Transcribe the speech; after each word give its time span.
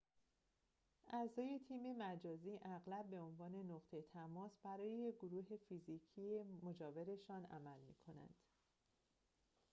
اعضای 1.13 1.59
تیم 1.67 1.95
مجازی 1.97 2.59
اغلب 2.65 3.09
به 3.09 3.19
عنوان 3.19 3.55
نقطه 3.55 4.01
تماس 4.01 4.51
برای 4.63 5.13
گروه 5.19 5.57
فیزیکی 5.69 6.43
مجاورشان 6.63 7.45
عمل 7.45 7.79
می‌کنند 7.87 8.35